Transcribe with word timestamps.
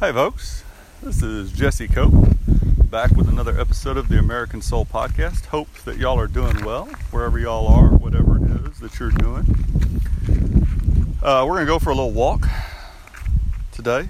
Hey, 0.00 0.12
folks. 0.12 0.64
This 1.02 1.22
is 1.22 1.52
Jesse 1.52 1.86
Cope 1.86 2.14
back 2.90 3.10
with 3.10 3.28
another 3.28 3.60
episode 3.60 3.98
of 3.98 4.08
the 4.08 4.18
American 4.18 4.62
Soul 4.62 4.86
Podcast. 4.86 5.44
Hope 5.44 5.70
that 5.84 5.98
y'all 5.98 6.18
are 6.18 6.26
doing 6.26 6.64
well 6.64 6.86
wherever 7.10 7.38
y'all 7.38 7.68
are, 7.68 7.88
whatever 7.88 8.38
it 8.38 8.50
is 8.66 8.78
that 8.78 8.98
you're 8.98 9.10
doing. 9.10 9.44
Uh, 11.22 11.44
we're 11.46 11.56
going 11.56 11.66
to 11.66 11.70
go 11.70 11.78
for 11.78 11.90
a 11.90 11.94
little 11.94 12.12
walk 12.12 12.48
today. 13.72 14.08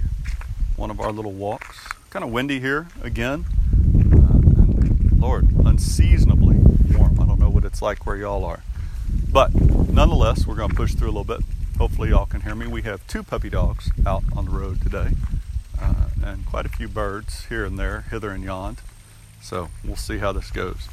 One 0.77 0.91
of 0.91 1.01
our 1.01 1.11
little 1.11 1.33
walks. 1.33 1.85
Kind 2.09 2.23
of 2.23 2.31
windy 2.31 2.61
here 2.61 2.87
again. 3.03 3.43
Uh, 4.13 5.17
Lord, 5.17 5.49
unseasonably 5.65 6.55
warm. 6.95 7.19
I 7.19 7.25
don't 7.25 7.37
know 7.37 7.49
what 7.49 7.65
it's 7.65 7.81
like 7.81 8.05
where 8.05 8.15
y'all 8.15 8.45
are. 8.45 8.63
But 9.29 9.53
nonetheless, 9.53 10.47
we're 10.47 10.55
going 10.55 10.69
to 10.69 10.75
push 10.75 10.93
through 10.93 11.09
a 11.09 11.11
little 11.19 11.25
bit. 11.25 11.41
Hopefully, 11.77 12.11
y'all 12.11 12.27
can 12.27 12.39
hear 12.39 12.55
me. 12.55 12.65
We 12.65 12.83
have 12.83 13.05
two 13.07 13.23
puppy 13.23 13.49
dogs 13.49 13.91
out 14.05 14.23
on 14.37 14.45
the 14.45 14.51
road 14.51 14.81
today 14.81 15.09
uh, 15.81 16.09
and 16.23 16.45
quite 16.45 16.65
a 16.65 16.69
few 16.69 16.87
birds 16.87 17.45
here 17.45 17.65
and 17.65 17.77
there, 17.77 18.01
hither 18.11 18.29
and 18.29 18.43
yon. 18.43 18.77
So 19.41 19.69
we'll 19.83 19.95
see 19.95 20.19
how 20.19 20.31
this 20.31 20.51
goes. 20.51 20.87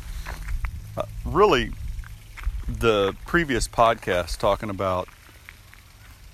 Uh, 0.96 1.02
really, 1.24 1.72
the 2.66 3.14
previous 3.27 3.68
podcast 3.68 4.38
talking 4.38 4.70
about 4.70 5.08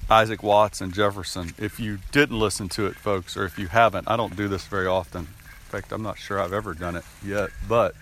Isaac 0.08 0.42
Watts 0.42 0.80
and 0.80 0.92
Jefferson, 0.92 1.54
if 1.58 1.80
you 1.80 1.98
didn't 2.12 2.38
listen 2.38 2.68
to 2.70 2.86
it, 2.86 2.94
folks, 2.94 3.36
or 3.36 3.44
if 3.44 3.58
you 3.58 3.68
haven't, 3.68 4.08
I 4.08 4.16
don't 4.16 4.36
do 4.36 4.48
this 4.48 4.66
very 4.66 4.86
often. 4.86 5.22
In 5.22 5.80
fact, 5.80 5.92
I'm 5.92 6.02
not 6.02 6.18
sure 6.18 6.40
I've 6.40 6.52
ever 6.52 6.74
done 6.74 6.96
it 6.96 7.04
yet, 7.24 7.50
but 7.68 7.94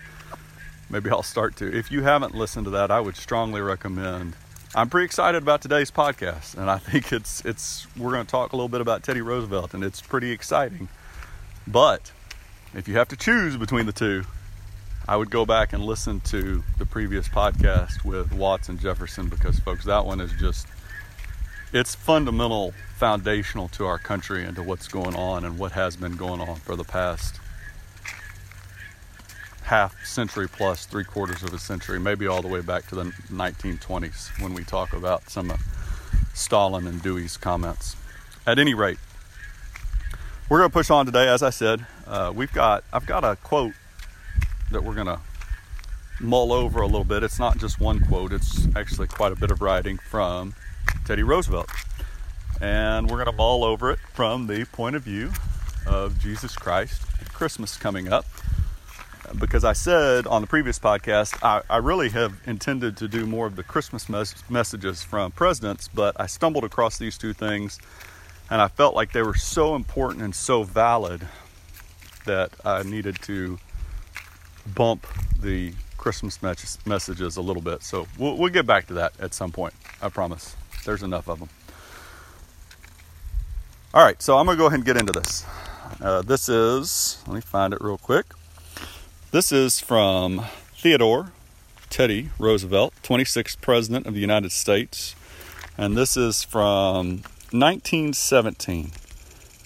maybe 0.89 1.09
I'll 1.09 1.23
start 1.23 1.55
to. 1.57 1.75
If 1.75 1.91
you 1.91 2.03
haven't 2.03 2.35
listened 2.35 2.65
to 2.65 2.71
that, 2.71 2.91
I 2.91 2.99
would 2.99 3.15
strongly 3.15 3.61
recommend 3.61 4.35
I'm 4.75 4.89
pretty 4.89 5.05
excited 5.05 5.43
about 5.43 5.61
today's 5.61 5.91
podcast, 5.91 6.57
and 6.57 6.67
I 6.67 6.77
think 6.79 7.13
it's 7.13 7.45
it's 7.45 7.85
we're 7.95 8.11
going 8.11 8.25
to 8.25 8.31
talk 8.31 8.53
a 8.53 8.55
little 8.55 8.69
bit 8.69 8.81
about 8.81 9.03
Teddy 9.03 9.21
Roosevelt, 9.21 9.75
and 9.75 9.83
it's 9.83 10.01
pretty 10.01 10.31
exciting. 10.31 10.89
But 11.67 12.11
if 12.73 12.87
you 12.87 12.95
have 12.95 13.07
to 13.09 13.15
choose 13.15 13.55
between 13.55 13.85
the 13.85 13.91
two, 13.91 14.23
I 15.07 15.15
would 15.15 15.29
go 15.29 15.45
back 15.45 15.73
and 15.73 15.83
listen 15.83 16.21
to 16.21 16.63
the 16.79 16.87
previous 16.87 17.27
podcast 17.27 18.03
with 18.03 18.33
Watts 18.33 18.67
and 18.67 18.79
Jefferson 18.79 19.29
because, 19.29 19.59
folks, 19.59 19.85
that 19.85 20.07
one 20.07 20.19
is 20.19 20.31
just 20.39 20.65
it's 21.71 21.93
fundamental, 21.93 22.73
foundational 22.97 23.67
to 23.69 23.85
our 23.85 23.99
country 23.99 24.43
and 24.43 24.55
to 24.55 24.63
what's 24.63 24.87
going 24.87 25.15
on 25.15 25.45
and 25.45 25.59
what 25.59 25.73
has 25.73 25.95
been 25.95 26.15
going 26.15 26.41
on 26.41 26.55
for 26.55 26.75
the 26.75 26.83
past 26.83 27.39
half 29.63 30.05
century 30.05 30.47
plus, 30.47 30.85
three 30.85 31.03
quarters 31.03 31.41
of 31.43 31.53
a 31.53 31.59
century, 31.59 31.99
maybe 31.99 32.27
all 32.27 32.41
the 32.41 32.47
way 32.47 32.61
back 32.61 32.87
to 32.87 32.95
the 32.95 33.03
1920s 33.03 34.41
when 34.41 34.53
we 34.53 34.63
talk 34.63 34.93
about 34.93 35.29
some 35.29 35.49
of 35.49 35.59
Stalin 36.33 36.85
and 36.87 37.01
Dewey's 37.01 37.37
comments. 37.37 37.95
At 38.45 38.59
any 38.59 38.73
rate, 38.73 38.97
we're 40.49 40.59
going 40.59 40.69
to 40.69 40.73
push 40.73 40.89
on 40.89 41.05
today. 41.05 41.27
As 41.27 41.41
I 41.41 41.49
said, 41.49 41.85
uh, 42.05 42.33
we've 42.35 42.51
got 42.51 42.83
I've 42.91 43.05
got 43.05 43.23
a 43.23 43.37
quote 43.37 43.73
that 44.71 44.83
we're 44.83 44.95
going 44.95 45.07
to 45.07 45.19
mull 46.19 46.51
over 46.51 46.81
a 46.81 46.85
little 46.85 47.05
bit. 47.05 47.23
It's 47.23 47.39
not 47.39 47.57
just 47.57 47.79
one 47.79 48.01
quote; 48.01 48.33
it's 48.33 48.67
actually 48.75 49.07
quite 49.07 49.31
a 49.31 49.35
bit 49.35 49.49
of 49.49 49.61
writing 49.61 49.97
from 49.97 50.55
Teddy 51.05 51.23
Roosevelt, 51.23 51.69
and 52.59 53.09
we're 53.09 53.17
going 53.17 53.31
to 53.31 53.37
mull 53.37 53.63
over 53.63 53.91
it 53.91 53.99
from 54.13 54.47
the 54.47 54.65
point 54.65 54.97
of 54.97 55.03
view 55.03 55.31
of 55.87 56.19
Jesus 56.19 56.55
Christ, 56.55 57.01
Christmas 57.33 57.77
coming 57.77 58.11
up 58.11 58.25
because 59.39 59.63
I 59.63 59.73
said 59.73 60.27
on 60.27 60.41
the 60.41 60.47
previous 60.47 60.79
podcast, 60.79 61.37
I, 61.43 61.61
I, 61.69 61.77
really 61.77 62.09
have 62.09 62.33
intended 62.45 62.97
to 62.97 63.07
do 63.07 63.25
more 63.25 63.47
of 63.47 63.55
the 63.55 63.63
Christmas 63.63 64.09
mes- 64.09 64.35
messages 64.49 65.03
from 65.03 65.31
presidents, 65.31 65.87
but 65.87 66.19
I 66.19 66.27
stumbled 66.27 66.63
across 66.63 66.97
these 66.97 67.17
two 67.17 67.33
things 67.33 67.79
and 68.49 68.61
I 68.61 68.67
felt 68.67 68.95
like 68.95 69.11
they 69.11 69.21
were 69.21 69.35
so 69.35 69.75
important 69.75 70.23
and 70.23 70.35
so 70.35 70.63
valid 70.63 71.27
that 72.25 72.51
I 72.65 72.83
needed 72.83 73.21
to 73.23 73.59
bump 74.75 75.07
the 75.39 75.73
Christmas 75.97 76.41
mes- 76.41 76.77
messages 76.85 77.37
a 77.37 77.41
little 77.41 77.61
bit. 77.61 77.83
So 77.83 78.07
we'll, 78.17 78.37
we'll 78.37 78.51
get 78.51 78.65
back 78.65 78.87
to 78.87 78.93
that 78.95 79.19
at 79.19 79.33
some 79.33 79.51
point. 79.51 79.73
I 80.01 80.09
promise. 80.09 80.55
There's 80.85 81.03
enough 81.03 81.27
of 81.29 81.39
them. 81.39 81.49
All 83.93 84.03
right, 84.03 84.21
so 84.21 84.37
I'm 84.37 84.45
going 84.45 84.57
to 84.57 84.61
go 84.61 84.67
ahead 84.67 84.79
and 84.79 84.85
get 84.85 84.97
into 84.97 85.13
this. 85.13 85.45
Uh, 86.01 86.21
this 86.21 86.49
is, 86.49 87.21
let 87.27 87.35
me 87.35 87.41
find 87.41 87.73
it 87.73 87.81
real 87.81 87.97
quick. 87.97 88.25
This 89.33 89.51
is 89.51 89.79
from 89.79 90.45
Theodore 90.75 91.31
Teddy 91.89 92.29
Roosevelt, 92.37 92.93
26th 93.01 93.59
President 93.61 94.05
of 94.05 94.13
the 94.13 94.19
United 94.19 94.51
States. 94.51 95.15
And 95.75 95.97
this 95.97 96.15
is 96.15 96.43
from 96.43 97.23
1917. 97.49 98.91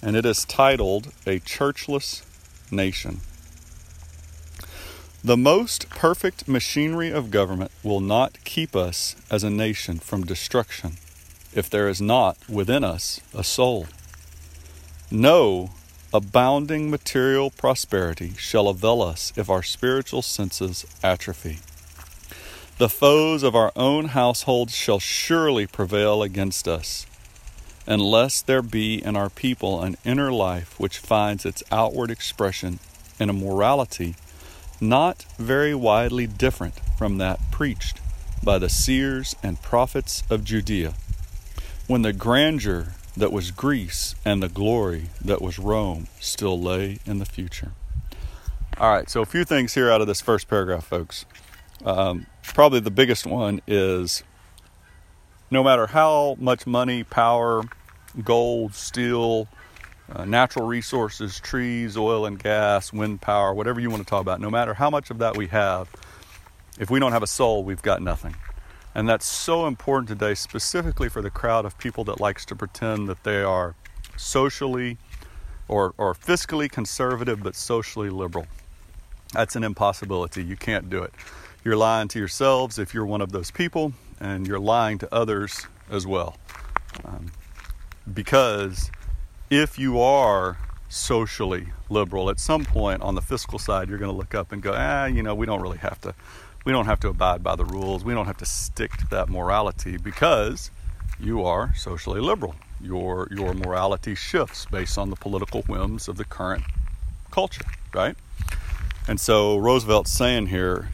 And 0.01 0.15
it 0.15 0.25
is 0.25 0.45
titled 0.45 1.07
A 1.25 1.41
Churchless 1.41 2.23
Nation. 2.71 3.19
The 5.21 5.35
most 5.35 5.89
perfect 5.89 6.47
machinery 6.47 7.11
of 7.11 7.29
government 7.29 7.71
will 7.83 7.99
not 7.99 8.41
keep 8.45 8.73
us 8.73 9.17
as 9.29 9.43
a 9.43 9.49
nation 9.49 9.99
from 9.99 10.23
destruction 10.23 10.93
if 11.53 11.69
there 11.69 11.89
is 11.89 12.01
not 12.01 12.37
within 12.47 12.85
us 12.85 13.19
a 13.33 13.43
soul. 13.43 13.87
No 15.11 15.71
abounding 16.13 16.89
material 16.89 17.51
prosperity 17.51 18.33
shall 18.37 18.67
avail 18.67 19.01
us 19.01 19.33
if 19.35 19.49
our 19.49 19.63
spiritual 19.63 20.21
senses 20.21 20.85
atrophy. 21.03 21.59
The 22.77 22.89
foes 22.89 23.43
of 23.43 23.55
our 23.55 23.71
own 23.75 24.09
household 24.09 24.69
shall 24.71 24.99
surely 24.99 25.67
prevail 25.67 26.23
against 26.23 26.67
us, 26.67 27.05
unless 27.85 28.41
there 28.41 28.61
be 28.61 29.03
in 29.03 29.15
our 29.15 29.29
people 29.29 29.81
an 29.81 29.97
inner 30.05 30.31
life 30.31 30.79
which 30.79 30.99
finds 30.99 31.45
its 31.45 31.63
outward 31.71 32.11
expression 32.11 32.79
in 33.19 33.29
a 33.29 33.33
morality 33.33 34.15
not 34.79 35.25
very 35.39 35.73
widely 35.73 36.27
different 36.27 36.79
from 36.97 37.17
that 37.17 37.39
preached 37.51 37.99
by 38.43 38.59
the 38.59 38.69
seers 38.69 39.35
and 39.41 39.61
prophets 39.61 40.23
of 40.29 40.43
Judea, 40.43 40.93
when 41.87 42.03
the 42.03 42.13
grandeur 42.13 42.93
that 43.17 43.31
was 43.31 43.49
Greece 43.49 44.15
and 44.23 44.41
the 44.43 44.47
glory 44.47 45.09
that 45.23 45.41
was 45.41 45.57
Rome 45.57 46.07
still 46.19 46.59
lay 46.59 46.99
in 47.05 47.17
the 47.17 47.25
future. 47.25 47.71
All 48.79 48.91
right, 48.91 49.09
so 49.09 49.21
a 49.21 49.25
few 49.25 49.43
things 49.43 49.73
here 49.73 49.91
out 49.91 50.01
of 50.01 50.07
this 50.07 50.21
first 50.21 50.47
paragraph, 50.47 50.85
folks. 50.85 51.25
Um, 51.83 52.27
probably 52.43 52.79
the 52.79 52.91
biggest 52.91 53.25
one 53.25 53.59
is 53.65 54.23
no 55.49 55.63
matter 55.63 55.87
how 55.87 56.37
much 56.39 56.67
money, 56.67 57.03
power, 57.03 57.63
gold, 58.23 58.75
steel, 58.75 59.47
uh, 60.11 60.25
natural 60.25 60.67
resources, 60.67 61.39
trees, 61.39 61.97
oil 61.97 62.25
and 62.27 62.37
gas, 62.41 62.93
wind 62.93 63.19
power, 63.19 63.51
whatever 63.51 63.79
you 63.79 63.89
want 63.89 64.03
to 64.03 64.09
talk 64.09 64.21
about, 64.21 64.39
no 64.39 64.51
matter 64.51 64.75
how 64.75 64.91
much 64.91 65.09
of 65.09 65.17
that 65.17 65.35
we 65.35 65.47
have, 65.47 65.89
if 66.79 66.91
we 66.91 66.99
don't 66.99 67.13
have 67.13 67.23
a 67.23 67.27
soul, 67.27 67.63
we've 67.63 67.81
got 67.81 68.01
nothing. 68.01 68.35
And 68.97 69.07
that's 69.07 69.27
so 69.27 69.67
important 69.67 70.09
today, 70.09 70.33
specifically 70.33 71.07
for 71.07 71.21
the 71.21 71.29
crowd 71.29 71.65
of 71.65 71.77
people 71.77 72.03
that 72.05 72.19
likes 72.19 72.43
to 72.45 72.55
pretend 72.55 73.07
that 73.09 73.23
they 73.23 73.43
are 73.43 73.75
socially 74.15 74.97
or, 75.67 75.93
or 75.99 76.15
fiscally 76.15 76.67
conservative 76.67 77.43
but 77.43 77.55
socially 77.55 78.09
liberal. 78.09 78.47
That's 79.33 79.55
an 79.55 79.63
impossibility. 79.63 80.43
You 80.43 80.55
can't 80.55 80.89
do 80.89 81.03
it. 81.03 81.13
You're 81.63 81.77
lying 81.77 82.07
to 82.07 82.17
yourselves 82.17 82.79
if 82.79 82.95
you're 82.95 83.05
one 83.05 83.21
of 83.21 83.31
those 83.31 83.51
people, 83.51 83.93
and 84.19 84.47
you're 84.47 84.59
lying 84.59 84.97
to 84.97 85.13
others 85.13 85.67
as 85.91 86.07
well. 86.07 86.35
Um, 87.05 87.27
because 88.11 88.89
if 89.51 89.77
you 89.77 89.99
are 89.99 90.57
socially 90.89 91.67
liberal, 91.91 92.31
at 92.31 92.39
some 92.39 92.65
point 92.65 93.03
on 93.03 93.13
the 93.13 93.21
fiscal 93.21 93.59
side, 93.59 93.89
you're 93.89 93.99
going 93.99 94.09
to 94.09 94.17
look 94.17 94.33
up 94.33 94.51
and 94.51 94.59
go, 94.63 94.73
ah, 94.75 95.05
you 95.05 95.21
know, 95.21 95.35
we 95.35 95.45
don't 95.45 95.61
really 95.61 95.77
have 95.77 96.01
to 96.01 96.15
we 96.67 96.73
don't 96.73 96.87
have 96.87 96.99
to 96.99 97.07
abide 97.07 97.41
by 97.41 97.55
the 97.55 97.63
rules. 97.63 98.03
We 98.03 98.13
don't 98.13 98.25
have 98.25 98.39
to 98.39 98.45
stick 98.45 98.91
to 98.97 99.07
that 99.11 99.29
morality 99.29 99.95
because 99.95 100.69
you 101.17 101.45
are 101.45 101.73
socially 101.75 102.19
liberal. 102.19 102.55
Your 102.81 103.29
your 103.31 103.53
morality 103.53 104.15
shifts 104.15 104.65
based 104.65 104.97
on 104.97 105.09
the 105.09 105.15
political 105.15 105.61
whims 105.61 106.09
of 106.09 106.17
the 106.17 106.25
current 106.25 106.65
culture, 107.31 107.63
right? 107.93 108.17
And 109.07 109.17
so 109.17 109.55
Roosevelt's 109.55 110.11
saying 110.11 110.47
here, 110.47 110.89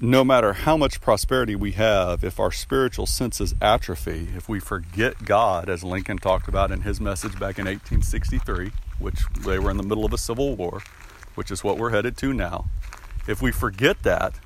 no 0.00 0.24
matter 0.24 0.54
how 0.54 0.78
much 0.78 1.02
prosperity 1.02 1.54
we 1.54 1.72
have, 1.72 2.24
if 2.24 2.40
our 2.40 2.50
spiritual 2.50 3.04
senses 3.04 3.54
atrophy, 3.60 4.28
if 4.34 4.48
we 4.48 4.60
forget 4.60 5.26
God, 5.26 5.68
as 5.68 5.84
Lincoln 5.84 6.16
talked 6.16 6.48
about 6.48 6.72
in 6.72 6.80
his 6.80 7.02
message 7.02 7.32
back 7.32 7.58
in 7.58 7.66
1863, 7.66 8.72
which 8.98 9.20
they 9.44 9.58
were 9.58 9.70
in 9.70 9.76
the 9.76 9.82
middle 9.82 10.06
of 10.06 10.14
a 10.14 10.18
civil 10.18 10.56
war, 10.56 10.80
which 11.34 11.50
is 11.50 11.62
what 11.62 11.76
we're 11.76 11.90
headed 11.90 12.16
to 12.16 12.32
now. 12.32 12.70
If 13.28 13.42
we 13.42 13.52
forget 13.52 14.02
that, 14.02 14.40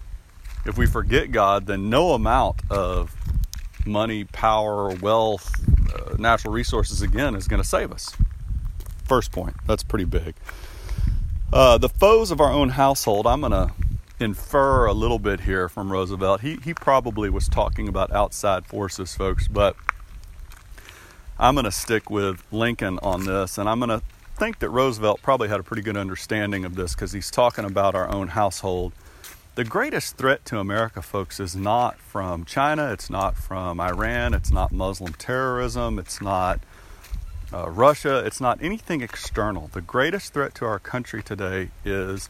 if 0.64 0.76
we 0.76 0.86
forget 0.86 1.32
God, 1.32 1.66
then 1.66 1.90
no 1.90 2.12
amount 2.12 2.60
of 2.70 3.14
money, 3.86 4.24
power, 4.24 4.94
wealth, 4.96 5.50
uh, 5.94 6.16
natural 6.18 6.52
resources 6.52 7.02
again 7.02 7.34
is 7.34 7.48
going 7.48 7.62
to 7.62 7.68
save 7.68 7.92
us. 7.92 8.14
First 9.04 9.32
point, 9.32 9.56
that's 9.66 9.82
pretty 9.82 10.04
big. 10.04 10.34
Uh, 11.52 11.78
the 11.78 11.88
foes 11.88 12.30
of 12.30 12.40
our 12.40 12.52
own 12.52 12.68
household, 12.70 13.26
I'm 13.26 13.40
going 13.40 13.52
to 13.52 13.72
infer 14.20 14.86
a 14.86 14.92
little 14.92 15.18
bit 15.18 15.40
here 15.40 15.68
from 15.68 15.90
Roosevelt. 15.90 16.42
He, 16.42 16.56
he 16.56 16.74
probably 16.74 17.30
was 17.30 17.48
talking 17.48 17.88
about 17.88 18.12
outside 18.12 18.66
forces, 18.66 19.16
folks, 19.16 19.48
but 19.48 19.74
I'm 21.38 21.54
going 21.54 21.64
to 21.64 21.72
stick 21.72 22.10
with 22.10 22.44
Lincoln 22.52 22.98
on 23.02 23.24
this, 23.24 23.56
and 23.58 23.68
I'm 23.68 23.80
going 23.80 23.88
to 23.88 24.02
think 24.36 24.58
that 24.60 24.68
Roosevelt 24.70 25.22
probably 25.22 25.48
had 25.48 25.58
a 25.58 25.62
pretty 25.62 25.82
good 25.82 25.96
understanding 25.96 26.64
of 26.64 26.74
this 26.74 26.94
because 26.94 27.12
he's 27.12 27.30
talking 27.30 27.64
about 27.64 27.94
our 27.94 28.08
own 28.08 28.28
household. 28.28 28.92
The 29.56 29.64
greatest 29.64 30.16
threat 30.16 30.44
to 30.46 30.60
America, 30.60 31.02
folks, 31.02 31.40
is 31.40 31.56
not 31.56 31.98
from 31.98 32.44
China, 32.44 32.92
it's 32.92 33.10
not 33.10 33.36
from 33.36 33.80
Iran, 33.80 34.32
it's 34.32 34.52
not 34.52 34.70
Muslim 34.70 35.12
terrorism, 35.14 35.98
it's 35.98 36.20
not 36.20 36.60
uh, 37.52 37.68
Russia, 37.68 38.24
it's 38.24 38.40
not 38.40 38.62
anything 38.62 39.00
external. 39.00 39.68
The 39.72 39.80
greatest 39.80 40.32
threat 40.32 40.54
to 40.56 40.66
our 40.66 40.78
country 40.78 41.20
today 41.20 41.70
is 41.84 42.28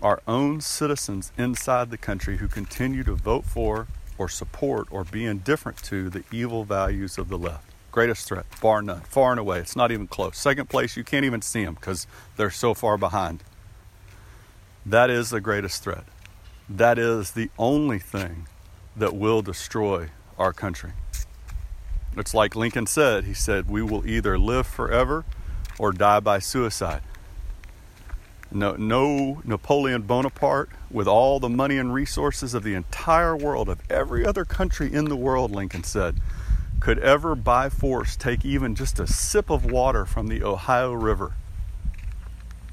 our 0.00 0.22
own 0.26 0.62
citizens 0.62 1.32
inside 1.36 1.90
the 1.90 1.98
country 1.98 2.38
who 2.38 2.48
continue 2.48 3.04
to 3.04 3.14
vote 3.14 3.44
for 3.44 3.86
or 4.16 4.30
support 4.30 4.88
or 4.90 5.04
be 5.04 5.26
indifferent 5.26 5.76
to 5.84 6.08
the 6.08 6.24
evil 6.32 6.64
values 6.64 7.18
of 7.18 7.28
the 7.28 7.36
left. 7.36 7.70
Greatest 7.92 8.26
threat, 8.26 8.46
bar 8.62 8.80
none, 8.80 9.02
far 9.02 9.32
and 9.32 9.40
away. 9.40 9.58
It's 9.58 9.76
not 9.76 9.92
even 9.92 10.06
close. 10.06 10.38
Second 10.38 10.70
place, 10.70 10.96
you 10.96 11.04
can't 11.04 11.26
even 11.26 11.42
see 11.42 11.66
them 11.66 11.74
because 11.74 12.06
they're 12.38 12.50
so 12.50 12.72
far 12.72 12.96
behind. 12.96 13.44
That 14.86 15.10
is 15.10 15.28
the 15.28 15.42
greatest 15.42 15.84
threat. 15.84 16.04
That 16.68 16.98
is 16.98 17.30
the 17.30 17.50
only 17.58 17.98
thing 17.98 18.46
that 18.96 19.14
will 19.14 19.42
destroy 19.42 20.10
our 20.38 20.52
country. 20.52 20.92
It's 22.16 22.34
like 22.34 22.56
Lincoln 22.56 22.86
said 22.86 23.24
he 23.24 23.34
said, 23.34 23.70
We 23.70 23.82
will 23.82 24.06
either 24.06 24.38
live 24.38 24.66
forever 24.66 25.24
or 25.78 25.92
die 25.92 26.20
by 26.20 26.40
suicide. 26.40 27.02
No, 28.50 28.76
no 28.76 29.40
Napoleon 29.44 30.02
Bonaparte, 30.02 30.70
with 30.90 31.06
all 31.06 31.38
the 31.38 31.48
money 31.48 31.76
and 31.76 31.92
resources 31.92 32.54
of 32.54 32.62
the 32.62 32.74
entire 32.74 33.36
world, 33.36 33.68
of 33.68 33.80
every 33.90 34.24
other 34.24 34.44
country 34.44 34.92
in 34.92 35.04
the 35.06 35.16
world, 35.16 35.50
Lincoln 35.50 35.84
said, 35.84 36.16
could 36.80 36.98
ever 37.00 37.34
by 37.34 37.68
force 37.68 38.16
take 38.16 38.44
even 38.44 38.74
just 38.74 39.00
a 39.00 39.06
sip 39.06 39.50
of 39.50 39.64
water 39.64 40.06
from 40.06 40.28
the 40.28 40.42
Ohio 40.42 40.92
River. 40.92 41.32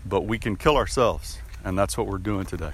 But 0.05 0.21
we 0.21 0.37
can 0.37 0.55
kill 0.55 0.77
ourselves, 0.77 1.39
and 1.63 1.77
that's 1.77 1.97
what 1.97 2.07
we're 2.07 2.19
doing 2.19 2.45
today. 2.45 2.71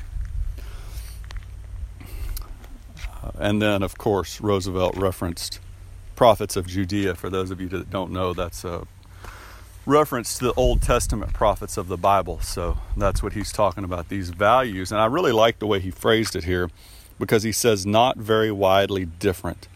Uh, 2.01 3.07
and 3.37 3.61
then, 3.61 3.83
of 3.83 3.97
course, 3.97 4.41
Roosevelt 4.41 4.97
referenced 4.97 5.59
prophets 6.15 6.55
of 6.55 6.67
Judea. 6.67 7.15
For 7.15 7.29
those 7.29 7.51
of 7.51 7.59
you 7.59 7.67
that 7.69 7.89
don't 7.89 8.11
know, 8.11 8.33
that's 8.33 8.63
a 8.63 8.85
reference 9.85 10.37
to 10.37 10.45
the 10.45 10.53
Old 10.53 10.81
Testament 10.81 11.33
prophets 11.33 11.77
of 11.77 11.87
the 11.87 11.97
Bible. 11.97 12.39
So 12.41 12.77
that's 12.95 13.23
what 13.23 13.33
he's 13.33 13.51
talking 13.51 13.83
about, 13.83 14.09
these 14.09 14.29
values. 14.29 14.91
And 14.91 15.01
I 15.01 15.05
really 15.05 15.31
like 15.31 15.59
the 15.59 15.67
way 15.67 15.79
he 15.79 15.91
phrased 15.91 16.35
it 16.35 16.43
here 16.43 16.69
because 17.19 17.43
he 17.43 17.51
says, 17.51 17.85
not 17.85 18.17
very 18.17 18.51
widely 18.51 19.05
different. 19.05 19.67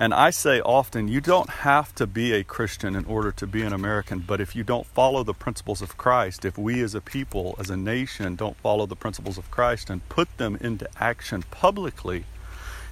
And 0.00 0.14
I 0.14 0.30
say 0.30 0.60
often, 0.60 1.08
you 1.08 1.20
don't 1.20 1.50
have 1.50 1.92
to 1.96 2.06
be 2.06 2.32
a 2.32 2.44
Christian 2.44 2.94
in 2.94 3.04
order 3.06 3.32
to 3.32 3.46
be 3.48 3.62
an 3.62 3.72
American, 3.72 4.20
but 4.20 4.40
if 4.40 4.54
you 4.54 4.62
don't 4.62 4.86
follow 4.86 5.24
the 5.24 5.34
principles 5.34 5.82
of 5.82 5.96
Christ, 5.96 6.44
if 6.44 6.56
we 6.56 6.80
as 6.82 6.94
a 6.94 7.00
people, 7.00 7.56
as 7.58 7.68
a 7.68 7.76
nation, 7.76 8.36
don't 8.36 8.56
follow 8.58 8.86
the 8.86 8.94
principles 8.94 9.38
of 9.38 9.50
Christ 9.50 9.90
and 9.90 10.08
put 10.08 10.28
them 10.36 10.56
into 10.60 10.88
action 11.00 11.42
publicly 11.50 12.26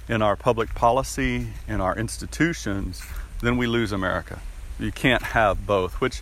in 0.09 0.21
our 0.21 0.35
public 0.35 0.73
policy, 0.75 1.47
in 1.67 1.81
our 1.81 1.97
institutions, 1.97 3.01
then 3.41 3.57
we 3.57 3.67
lose 3.67 3.91
America. 3.91 4.39
You 4.79 4.91
can't 4.91 5.23
have 5.23 5.65
both, 5.65 5.99
which, 5.99 6.21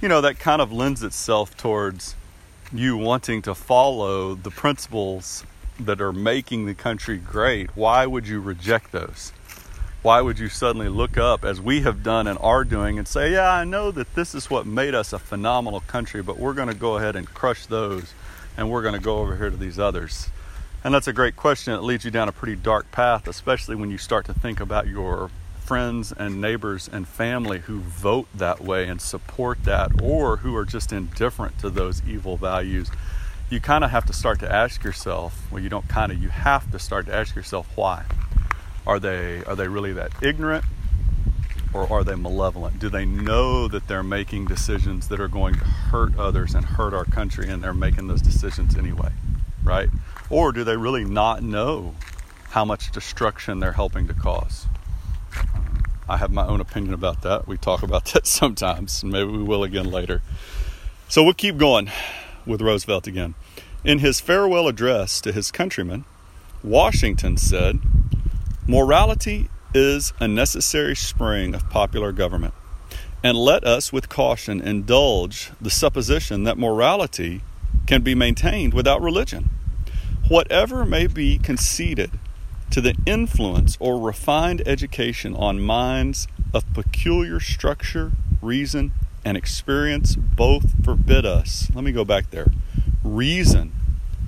you 0.00 0.08
know, 0.08 0.20
that 0.20 0.38
kind 0.38 0.60
of 0.60 0.72
lends 0.72 1.02
itself 1.02 1.56
towards 1.56 2.14
you 2.72 2.96
wanting 2.96 3.42
to 3.42 3.54
follow 3.54 4.34
the 4.34 4.50
principles 4.50 5.44
that 5.78 6.00
are 6.00 6.12
making 6.12 6.66
the 6.66 6.74
country 6.74 7.18
great. 7.18 7.76
Why 7.76 8.06
would 8.06 8.26
you 8.26 8.40
reject 8.40 8.92
those? 8.92 9.32
why 10.02 10.20
would 10.20 10.36
you 10.36 10.48
suddenly 10.48 10.88
look 10.88 11.16
up 11.16 11.44
as 11.44 11.60
we 11.60 11.82
have 11.82 12.02
done 12.02 12.26
and 12.26 12.36
are 12.40 12.64
doing 12.64 12.98
and 12.98 13.06
say, 13.06 13.32
Yeah, 13.32 13.50
I 13.52 13.64
know 13.64 13.92
that 13.92 14.14
this 14.14 14.34
is 14.34 14.50
what 14.50 14.66
made 14.66 14.94
us 14.94 15.12
a 15.12 15.18
phenomenal 15.18 15.80
country, 15.80 16.22
but 16.22 16.38
we're 16.38 16.54
going 16.54 16.68
to 16.68 16.74
go 16.74 16.96
ahead 16.96 17.14
and 17.14 17.26
crush 17.26 17.66
those 17.66 18.12
and 18.56 18.68
we're 18.68 18.82
going 18.82 18.94
to 18.94 19.00
go 19.00 19.18
over 19.18 19.36
here 19.36 19.48
to 19.48 19.56
these 19.56 19.78
others? 19.78 20.28
And 20.84 20.92
that's 20.92 21.06
a 21.06 21.12
great 21.12 21.36
question. 21.36 21.72
It 21.74 21.82
leads 21.82 22.04
you 22.04 22.10
down 22.10 22.28
a 22.28 22.32
pretty 22.32 22.56
dark 22.56 22.90
path, 22.90 23.28
especially 23.28 23.76
when 23.76 23.90
you 23.90 23.98
start 23.98 24.26
to 24.26 24.34
think 24.34 24.60
about 24.60 24.88
your 24.88 25.30
friends 25.64 26.12
and 26.12 26.40
neighbors 26.40 26.88
and 26.92 27.06
family 27.06 27.60
who 27.60 27.78
vote 27.78 28.26
that 28.34 28.60
way 28.60 28.88
and 28.88 29.00
support 29.00 29.62
that 29.64 30.02
or 30.02 30.38
who 30.38 30.56
are 30.56 30.64
just 30.64 30.92
indifferent 30.92 31.56
to 31.60 31.70
those 31.70 32.02
evil 32.06 32.36
values. 32.36 32.90
You 33.48 33.60
kind 33.60 33.84
of 33.84 33.90
have 33.90 34.04
to 34.06 34.12
start 34.12 34.40
to 34.40 34.52
ask 34.52 34.82
yourself, 34.82 35.46
well, 35.52 35.62
you 35.62 35.68
don't 35.68 35.88
kind 35.88 36.10
of, 36.10 36.20
you 36.20 36.30
have 36.30 36.70
to 36.72 36.78
start 36.80 37.06
to 37.06 37.14
ask 37.14 37.36
yourself 37.36 37.68
why. 37.76 38.04
Are 38.84 38.98
they 38.98 39.44
are 39.44 39.54
they 39.54 39.68
really 39.68 39.92
that 39.92 40.10
ignorant 40.20 40.64
or 41.72 41.90
are 41.92 42.02
they 42.02 42.16
malevolent? 42.16 42.80
Do 42.80 42.88
they 42.88 43.04
know 43.04 43.68
that 43.68 43.86
they're 43.86 44.02
making 44.02 44.46
decisions 44.46 45.06
that 45.08 45.20
are 45.20 45.28
going 45.28 45.54
to 45.54 45.64
hurt 45.64 46.18
others 46.18 46.54
and 46.54 46.64
hurt 46.64 46.92
our 46.92 47.04
country 47.04 47.48
and 47.48 47.62
they're 47.62 47.72
making 47.72 48.08
those 48.08 48.20
decisions 48.20 48.76
anyway? 48.76 49.12
Right? 49.62 49.88
Or 50.32 50.50
do 50.50 50.64
they 50.64 50.78
really 50.78 51.04
not 51.04 51.42
know 51.42 51.94
how 52.48 52.64
much 52.64 52.90
destruction 52.90 53.60
they're 53.60 53.72
helping 53.72 54.08
to 54.08 54.14
cause? 54.14 54.66
I 56.08 56.16
have 56.16 56.32
my 56.32 56.46
own 56.46 56.58
opinion 56.58 56.94
about 56.94 57.20
that. 57.20 57.46
We 57.46 57.58
talk 57.58 57.82
about 57.82 58.06
that 58.14 58.26
sometimes, 58.26 59.02
and 59.02 59.12
maybe 59.12 59.30
we 59.30 59.42
will 59.42 59.62
again 59.62 59.90
later. 59.90 60.22
So 61.06 61.22
we'll 61.22 61.34
keep 61.34 61.58
going 61.58 61.90
with 62.46 62.62
Roosevelt 62.62 63.06
again. 63.06 63.34
In 63.84 63.98
his 63.98 64.20
farewell 64.20 64.68
address 64.68 65.20
to 65.20 65.32
his 65.32 65.50
countrymen, 65.50 66.06
Washington 66.64 67.36
said, 67.36 67.80
Morality 68.66 69.50
is 69.74 70.14
a 70.18 70.26
necessary 70.26 70.96
spring 70.96 71.54
of 71.54 71.68
popular 71.68 72.10
government, 72.10 72.54
and 73.22 73.36
let 73.36 73.64
us 73.64 73.92
with 73.92 74.08
caution 74.08 74.62
indulge 74.62 75.50
the 75.60 75.70
supposition 75.70 76.44
that 76.44 76.56
morality 76.56 77.42
can 77.86 78.00
be 78.00 78.14
maintained 78.14 78.72
without 78.72 79.02
religion. 79.02 79.50
Whatever 80.32 80.86
may 80.86 81.08
be 81.08 81.36
conceded 81.36 82.18
to 82.70 82.80
the 82.80 82.94
influence 83.04 83.76
or 83.78 84.00
refined 84.00 84.66
education 84.66 85.36
on 85.36 85.60
minds 85.60 86.26
of 86.54 86.64
peculiar 86.72 87.38
structure, 87.38 88.12
reason, 88.40 88.94
and 89.26 89.36
experience 89.36 90.16
both 90.16 90.82
forbid 90.82 91.26
us. 91.26 91.68
Let 91.74 91.84
me 91.84 91.92
go 91.92 92.06
back 92.06 92.30
there. 92.30 92.46
Reason 93.04 93.74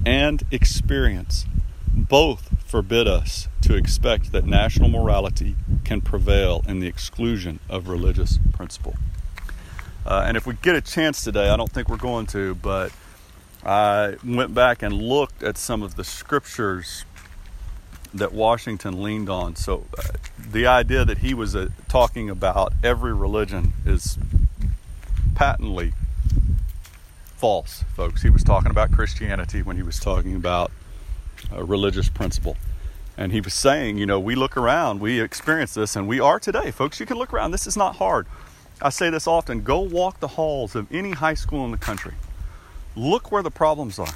and 0.05 0.43
experience 0.51 1.47
both 1.95 2.55
forbid 2.67 3.09
us 3.09 3.49
to 3.63 3.75
expect 3.75 4.31
that 4.33 4.45
national 4.45 4.91
morality 4.91 5.57
can 5.85 6.03
prevail 6.03 6.63
in 6.69 6.81
the 6.81 6.87
exclusion 6.87 7.61
of 7.71 7.89
religious 7.89 8.39
principle. 8.53 8.95
Uh, 10.05 10.23
and 10.27 10.37
if 10.37 10.47
we 10.47 10.53
get 10.61 10.77
a 10.77 10.83
chance 10.83 11.25
today, 11.25 11.49
I 11.49 11.57
don't 11.57 11.73
think 11.73 11.89
we're 11.89 11.97
going 11.97 12.27
to, 12.27 12.57
but 12.57 12.93
I 13.65 14.17
went 14.23 14.55
back 14.55 14.83
and 14.83 14.93
looked 14.93 15.43
at 15.43 15.57
some 15.57 15.83
of 15.83 15.97
the 15.97 16.05
scriptures 16.05 17.05
that 18.13 18.33
Washington 18.33 19.03
leaned 19.03 19.31
on. 19.31 19.57
So 19.57 19.87
uh, 19.99 20.03
the 20.39 20.67
idea 20.67 21.05
that 21.05 21.19
he 21.19 21.35
was 21.35 21.57
uh, 21.57 21.69
talking 21.89 22.29
about 22.29 22.73
every 22.83 23.15
religion 23.15 23.73
is 23.87 24.19
patently 25.35 25.93
false, 27.37 27.85
folks. 27.97 28.23
He 28.23 28.31
was 28.31 28.45
talking 28.45 28.71
about 28.71 28.93
Christianity 28.93 29.63
when 29.63 29.77
he 29.77 29.83
was 29.83 29.99
talking 29.99 30.37
about 30.37 30.71
a 31.51 31.65
religious 31.65 32.09
principle. 32.09 32.57
And 33.17 33.33
he 33.33 33.41
was 33.41 33.55
saying, 33.55 33.99
you 33.99 34.07
know, 34.07 34.21
we 34.21 34.35
look 34.35 34.57
around, 34.57 35.01
we 35.01 35.21
experience 35.21 35.75
this, 35.75 35.97
and 35.97 36.07
we 36.07 36.21
are 36.21 36.39
today, 36.39 36.71
folks. 36.71 37.01
You 37.01 37.07
can 37.07 37.17
look 37.17 37.33
around. 37.33 37.53
This 37.53 37.67
is 37.67 37.77
not 37.77 37.97
hard. 37.97 38.27
I 38.83 38.91
say 38.91 39.09
this 39.09 39.27
often 39.27 39.63
go 39.63 39.81
walk 39.81 40.21
the 40.21 40.29
halls 40.29 40.75
of 40.75 40.93
any 40.93 41.13
high 41.13 41.35
school 41.35 41.65
in 41.65 41.71
the 41.71 41.79
country. 41.79 42.15
Look 42.97 43.33
where 43.33 43.43
the 43.43 43.51
problems 43.51 43.99
are. 43.99 44.15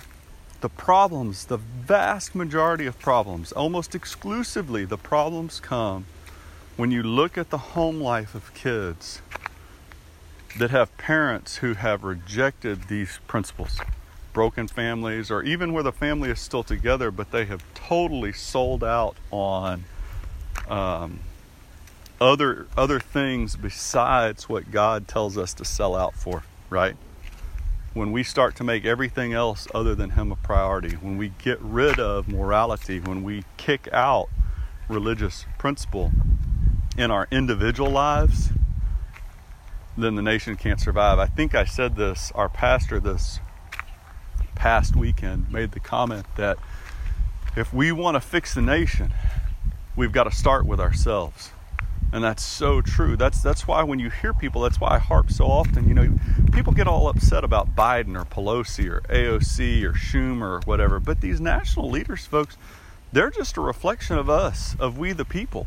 The 0.61 0.68
problems, 0.68 1.47
the 1.47 1.56
vast 1.56 2.35
majority 2.35 2.87
of 2.87 2.99
problems, 2.99 3.52
almost 3.52 3.94
exclusively, 3.94 4.85
the 4.85 4.99
problems 4.99 5.61
come 5.61 6.06
when 6.76 6.90
you 6.90 7.02
look 7.02 7.37
at 7.37 7.50
the 7.50 7.58
home 7.58 8.00
life 8.00 8.35
of 8.35 8.54
kids 8.54 9.20
that 10.58 10.70
have 10.70 10.97
parents 10.97 11.56
who 11.56 11.75
have 11.75 12.04
rejected 12.04 12.88
these 12.88 13.18
principles 13.26 13.80
broken 14.38 14.68
families, 14.68 15.32
or 15.32 15.42
even 15.42 15.73
where 15.73 15.82
the 15.82 15.90
family 15.90 16.30
is 16.30 16.38
still 16.38 16.62
together, 16.62 17.11
but 17.11 17.32
they 17.32 17.44
have 17.44 17.61
totally 17.75 18.32
sold 18.32 18.85
out 18.85 19.16
on 19.32 19.85
um, 20.68 21.18
other 22.20 22.68
other 22.76 23.00
things 23.00 23.56
besides 23.56 24.49
what 24.49 24.70
God 24.70 25.08
tells 25.08 25.37
us 25.37 25.52
to 25.54 25.64
sell 25.64 25.97
out 25.97 26.14
for. 26.14 26.44
Right? 26.70 26.97
When 27.99 28.12
we 28.12 28.23
start 28.23 28.55
to 28.55 28.62
make 28.62 28.85
everything 28.85 29.33
else 29.33 29.67
other 29.75 29.93
than 29.97 30.11
Him 30.11 30.31
a 30.31 30.37
priority, 30.37 30.95
when 30.95 31.19
we 31.19 31.31
get 31.31 31.61
rid 31.61 31.99
of 31.99 32.28
morality, 32.28 33.00
when 33.00 33.25
we 33.25 33.43
kick 33.57 33.88
out 33.93 34.28
religious 34.88 35.47
principle 35.59 36.12
in 36.97 37.11
our 37.11 37.26
individual 37.33 37.90
lives, 37.90 38.50
then 39.97 40.14
the 40.14 40.23
nation 40.23 40.55
can't 40.55 40.81
survive. 40.81 41.19
I 41.19 41.26
think 41.26 41.57
I 41.57 41.64
said 41.64 41.97
this, 41.97 42.31
our 42.37 42.49
pastor, 42.49 43.00
this 43.00 43.40
past 44.55 44.95
weekend 44.95 45.50
made 45.50 45.73
the 45.73 45.81
comment 45.81 46.26
that 46.37 46.57
if 47.57 47.75
we 47.75 47.90
want 47.90 48.14
to 48.14 48.21
fix 48.21 48.55
the 48.55 48.62
nation, 48.62 49.12
we've 49.97 50.12
got 50.12 50.25
to 50.25 50.33
start 50.33 50.67
with 50.67 50.78
ourselves. 50.78 51.50
And 52.12 52.25
that's 52.25 52.43
so 52.43 52.81
true. 52.81 53.17
That's 53.17 53.43
that's 53.43 53.67
why 53.67 53.83
when 53.83 53.99
you 53.99 54.09
hear 54.09 54.33
people, 54.33 54.62
that's 54.62 54.81
why 54.81 54.95
I 54.95 54.99
harp 54.99 55.31
so 55.31 55.45
often. 55.45 55.88
You 55.88 55.95
know, 55.95 56.19
people 56.52 56.73
get 56.73 56.88
all 56.88 57.09
upset 57.09 57.45
about 57.45 57.76
Biden 57.76 58.19
or 58.19 58.25
Pelosi 58.25 58.88
or 58.88 59.02
AOC 59.02 59.83
or 59.83 59.93
Schumer 59.93 60.43
or 60.43 60.61
whatever. 60.64 61.00
But 61.00 61.21
these 61.21 61.40
national 61.40 61.90
leaders, 61.90 62.25
folks, 62.25 62.57
they're 63.12 63.31
just 63.31 63.57
a 63.57 63.61
reflection 63.61 64.17
of 64.17 64.31
us, 64.31 64.75
of 64.78 64.99
we 64.99 65.12
the 65.12 65.25
people. 65.25 65.67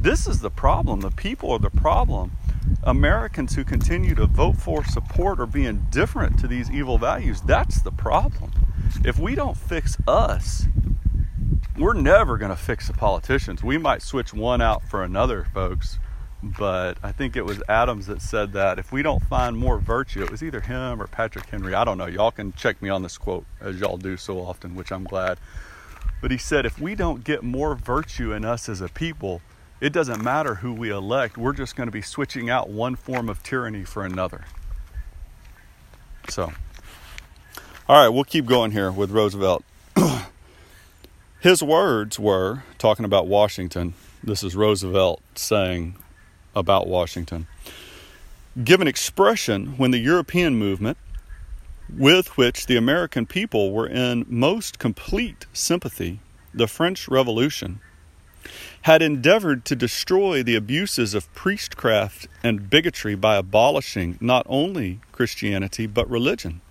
This 0.00 0.26
is 0.26 0.40
the 0.40 0.50
problem. 0.50 1.00
The 1.00 1.10
people 1.10 1.50
are 1.52 1.58
the 1.58 1.70
problem. 1.70 2.32
Americans 2.82 3.54
who 3.54 3.64
continue 3.64 4.14
to 4.14 4.26
vote 4.26 4.56
for, 4.56 4.84
support, 4.84 5.40
or 5.40 5.46
be 5.46 5.66
indifferent 5.66 6.38
to 6.40 6.46
these 6.46 6.70
evil 6.70 6.98
values, 6.98 7.40
that's 7.40 7.82
the 7.82 7.90
problem. 7.90 8.52
If 9.04 9.18
we 9.18 9.34
don't 9.34 9.56
fix 9.56 9.96
us, 10.06 10.66
we're 11.78 11.94
never 11.94 12.36
going 12.36 12.50
to 12.50 12.56
fix 12.56 12.88
the 12.88 12.92
politicians. 12.92 13.62
We 13.62 13.78
might 13.78 14.02
switch 14.02 14.34
one 14.34 14.60
out 14.60 14.82
for 14.82 15.04
another, 15.04 15.46
folks. 15.54 15.98
But 16.42 16.98
I 17.02 17.10
think 17.10 17.36
it 17.36 17.44
was 17.44 17.60
Adams 17.68 18.06
that 18.06 18.22
said 18.22 18.52
that 18.52 18.78
if 18.78 18.92
we 18.92 19.02
don't 19.02 19.22
find 19.24 19.56
more 19.56 19.78
virtue, 19.78 20.22
it 20.22 20.30
was 20.30 20.42
either 20.42 20.60
him 20.60 21.02
or 21.02 21.08
Patrick 21.08 21.46
Henry. 21.46 21.74
I 21.74 21.84
don't 21.84 21.98
know. 21.98 22.06
Y'all 22.06 22.30
can 22.30 22.52
check 22.52 22.80
me 22.80 22.88
on 22.88 23.02
this 23.02 23.18
quote 23.18 23.44
as 23.60 23.80
y'all 23.80 23.96
do 23.96 24.16
so 24.16 24.38
often, 24.38 24.76
which 24.76 24.92
I'm 24.92 25.04
glad. 25.04 25.38
But 26.20 26.30
he 26.30 26.38
said, 26.38 26.64
if 26.64 26.80
we 26.80 26.94
don't 26.94 27.24
get 27.24 27.42
more 27.42 27.74
virtue 27.74 28.32
in 28.32 28.44
us 28.44 28.68
as 28.68 28.80
a 28.80 28.88
people, 28.88 29.40
it 29.80 29.92
doesn't 29.92 30.22
matter 30.22 30.56
who 30.56 30.72
we 30.72 30.90
elect. 30.90 31.36
We're 31.36 31.52
just 31.52 31.74
going 31.74 31.88
to 31.88 31.92
be 31.92 32.02
switching 32.02 32.50
out 32.50 32.68
one 32.68 32.94
form 32.94 33.28
of 33.28 33.42
tyranny 33.42 33.84
for 33.84 34.04
another. 34.04 34.44
So, 36.28 36.52
all 37.88 38.02
right, 38.02 38.08
we'll 38.08 38.24
keep 38.24 38.46
going 38.46 38.70
here 38.72 38.92
with 38.92 39.10
Roosevelt. 39.10 39.64
His 41.40 41.62
words 41.62 42.18
were 42.18 42.64
talking 42.78 43.04
about 43.04 43.28
Washington. 43.28 43.94
This 44.24 44.42
is 44.42 44.56
Roosevelt 44.56 45.22
saying 45.36 45.94
about 46.52 46.88
Washington. 46.88 47.46
Given 48.64 48.88
expression 48.88 49.74
when 49.76 49.92
the 49.92 50.00
European 50.00 50.56
movement, 50.56 50.98
with 51.96 52.36
which 52.36 52.66
the 52.66 52.76
American 52.76 53.24
people 53.24 53.70
were 53.70 53.86
in 53.86 54.26
most 54.28 54.80
complete 54.80 55.46
sympathy, 55.52 56.18
the 56.52 56.66
French 56.66 57.06
Revolution, 57.06 57.78
had 58.82 59.00
endeavored 59.00 59.64
to 59.66 59.76
destroy 59.76 60.42
the 60.42 60.56
abuses 60.56 61.14
of 61.14 61.32
priestcraft 61.34 62.26
and 62.42 62.68
bigotry 62.68 63.14
by 63.14 63.36
abolishing 63.36 64.18
not 64.20 64.44
only 64.48 64.98
Christianity 65.12 65.86
but 65.86 66.10
religion. 66.10 66.62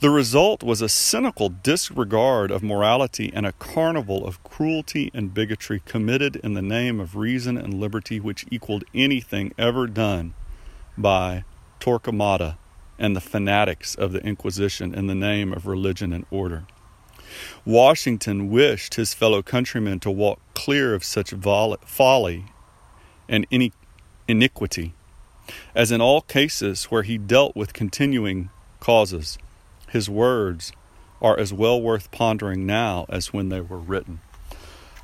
The 0.00 0.10
result 0.10 0.62
was 0.62 0.80
a 0.80 0.88
cynical 0.88 1.48
disregard 1.48 2.50
of 2.50 2.62
morality 2.62 3.30
and 3.34 3.44
a 3.44 3.52
carnival 3.52 4.26
of 4.26 4.42
cruelty 4.42 5.10
and 5.12 5.34
bigotry 5.34 5.82
committed 5.84 6.36
in 6.36 6.54
the 6.54 6.62
name 6.62 7.00
of 7.00 7.16
reason 7.16 7.58
and 7.58 7.74
liberty, 7.74 8.20
which 8.20 8.46
equaled 8.50 8.84
anything 8.94 9.52
ever 9.58 9.86
done 9.86 10.34
by 10.96 11.44
Torquemada 11.80 12.58
and 12.98 13.14
the 13.14 13.20
fanatics 13.20 13.94
of 13.94 14.12
the 14.12 14.24
Inquisition 14.24 14.94
in 14.94 15.06
the 15.06 15.14
name 15.14 15.52
of 15.52 15.66
religion 15.66 16.12
and 16.12 16.26
order. 16.30 16.66
Washington 17.64 18.48
wished 18.50 18.94
his 18.94 19.14
fellow 19.14 19.42
countrymen 19.42 20.00
to 20.00 20.10
walk 20.10 20.40
clear 20.54 20.94
of 20.94 21.04
such 21.04 21.32
folly 21.32 22.46
and 23.28 23.46
iniquity, 24.26 24.94
as 25.74 25.92
in 25.92 26.00
all 26.00 26.22
cases 26.22 26.84
where 26.84 27.02
he 27.02 27.18
dealt 27.18 27.54
with 27.54 27.72
continuing 27.72 28.50
causes 28.80 29.38
his 29.90 30.08
words 30.08 30.72
are 31.20 31.38
as 31.38 31.52
well 31.52 31.80
worth 31.80 32.10
pondering 32.10 32.66
now 32.66 33.06
as 33.08 33.32
when 33.32 33.48
they 33.48 33.60
were 33.60 33.78
written. 33.78 34.20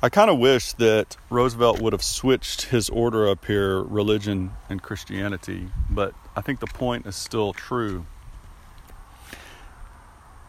I 0.01 0.09
kind 0.09 0.29
of 0.29 0.37
wish 0.37 0.73
that 0.73 1.17
Roosevelt 1.29 1.81
would 1.81 1.93
have 1.93 2.03
switched 2.03 2.63
his 2.63 2.89
order 2.89 3.27
up 3.27 3.45
here, 3.45 3.81
religion 3.81 4.51
and 4.69 4.81
Christianity, 4.81 5.69
but 5.89 6.13
I 6.35 6.41
think 6.41 6.59
the 6.59 6.67
point 6.67 7.05
is 7.05 7.15
still 7.15 7.53
true. 7.53 8.05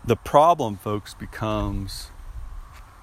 The 0.05 0.16
problem, 0.16 0.76
folks, 0.76 1.14
becomes 1.14 2.11